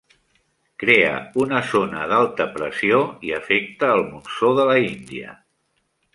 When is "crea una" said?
0.83-1.59